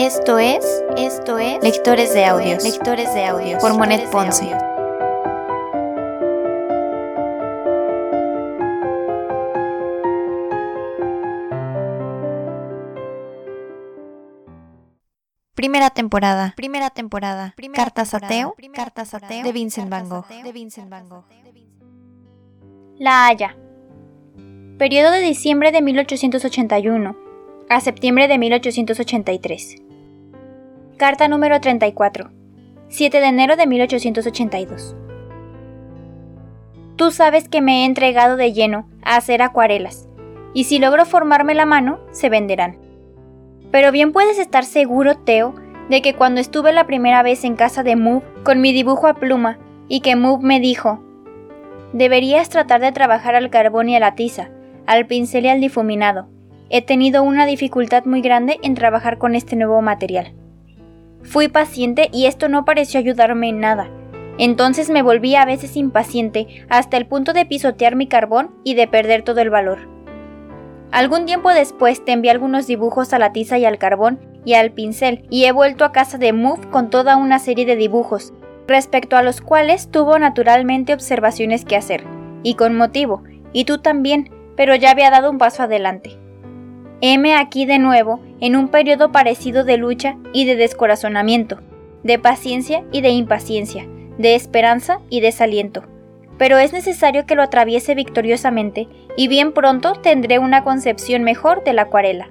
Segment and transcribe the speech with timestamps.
[0.00, 0.64] Esto es,
[0.96, 3.60] esto es Lectores de Audios, Lectores de Audios.
[3.60, 4.56] Por Monet Ponce.
[15.56, 21.08] Primera temporada, primera temporada, Cartas ateo, Cartas ateo de Vincent Van Gogh, de Vincent Van
[21.08, 21.24] Gogh.
[22.98, 23.56] La Haya.
[24.78, 27.16] Periodo de diciembre de 1881
[27.68, 29.87] a septiembre de 1883.
[30.98, 32.32] Carta número 34.
[32.88, 34.96] 7 de enero de 1882.
[36.96, 40.08] Tú sabes que me he entregado de lleno a hacer acuarelas,
[40.54, 42.80] y si logro formarme la mano, se venderán.
[43.70, 45.54] Pero bien puedes estar seguro, Teo,
[45.88, 49.14] de que cuando estuve la primera vez en casa de Move con mi dibujo a
[49.14, 51.04] pluma y que Move me dijo,
[51.92, 54.50] deberías tratar de trabajar al carbón y a la tiza,
[54.84, 56.28] al pincel y al difuminado.
[56.70, 60.34] He tenido una dificultad muy grande en trabajar con este nuevo material.
[61.22, 63.88] Fui paciente y esto no pareció ayudarme en nada.
[64.38, 68.86] Entonces me volví a veces impaciente hasta el punto de pisotear mi carbón y de
[68.86, 69.88] perder todo el valor.
[70.90, 74.72] Algún tiempo después te envié algunos dibujos a la tiza y al carbón y al
[74.72, 78.32] pincel y he vuelto a casa de Move con toda una serie de dibujos,
[78.66, 82.04] respecto a los cuales tuvo naturalmente observaciones que hacer,
[82.42, 83.22] y con motivo,
[83.52, 86.16] y tú también, pero ya había dado un paso adelante.
[87.00, 91.60] Heme aquí de nuevo en un periodo parecido de lucha y de descorazonamiento,
[92.02, 93.86] de paciencia y de impaciencia,
[94.18, 95.84] de esperanza y desaliento
[96.38, 101.72] pero es necesario que lo atraviese victoriosamente y bien pronto tendré una concepción mejor de
[101.72, 102.30] la acuarela.